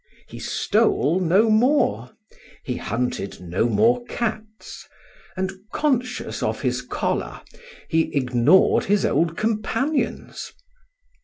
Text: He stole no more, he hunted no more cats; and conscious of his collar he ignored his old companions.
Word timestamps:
He 0.27 0.39
stole 0.39 1.19
no 1.19 1.51
more, 1.51 2.09
he 2.63 2.77
hunted 2.77 3.39
no 3.39 3.69
more 3.69 4.03
cats; 4.05 4.83
and 5.37 5.51
conscious 5.71 6.41
of 6.41 6.61
his 6.61 6.81
collar 6.81 7.41
he 7.87 8.09
ignored 8.17 8.85
his 8.85 9.05
old 9.05 9.37
companions. 9.37 10.53